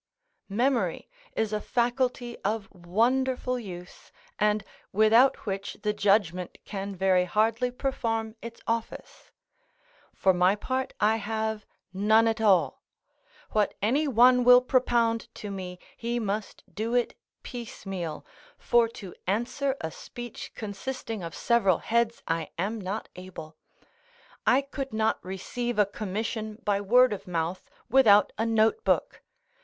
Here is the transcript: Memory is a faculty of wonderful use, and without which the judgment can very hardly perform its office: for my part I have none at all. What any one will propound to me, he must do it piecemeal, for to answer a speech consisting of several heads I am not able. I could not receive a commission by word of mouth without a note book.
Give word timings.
Memory 0.49 1.07
is 1.35 1.53
a 1.53 1.61
faculty 1.61 2.35
of 2.39 2.67
wonderful 2.71 3.59
use, 3.59 4.11
and 4.39 4.63
without 4.91 5.45
which 5.45 5.77
the 5.83 5.93
judgment 5.93 6.57
can 6.65 6.95
very 6.95 7.25
hardly 7.25 7.69
perform 7.69 8.35
its 8.41 8.61
office: 8.65 9.29
for 10.11 10.33
my 10.33 10.55
part 10.55 10.95
I 10.99 11.17
have 11.17 11.67
none 11.93 12.27
at 12.27 12.41
all. 12.41 12.81
What 13.51 13.75
any 13.79 14.07
one 14.07 14.43
will 14.43 14.61
propound 14.63 15.27
to 15.35 15.51
me, 15.51 15.77
he 15.95 16.17
must 16.19 16.63
do 16.73 16.95
it 16.95 17.15
piecemeal, 17.43 18.25
for 18.57 18.87
to 18.87 19.13
answer 19.27 19.75
a 19.81 19.91
speech 19.91 20.51
consisting 20.55 21.21
of 21.21 21.35
several 21.35 21.77
heads 21.77 22.23
I 22.27 22.49
am 22.57 22.81
not 22.81 23.07
able. 23.15 23.55
I 24.47 24.63
could 24.63 24.93
not 24.93 25.23
receive 25.23 25.77
a 25.77 25.85
commission 25.85 26.57
by 26.65 26.81
word 26.81 27.13
of 27.13 27.27
mouth 27.27 27.69
without 27.87 28.33
a 28.39 28.47
note 28.47 28.83
book. 28.83 29.21